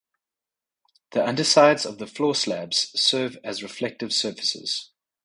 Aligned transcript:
The 1.11 1.23
undersides 1.23 1.85
of 1.85 1.99
the 1.99 2.07
floor 2.07 2.33
slabs 2.33 2.89
serve 2.99 3.37
as 3.43 3.61
reflective 3.61 4.13
surfaces. 4.13 4.89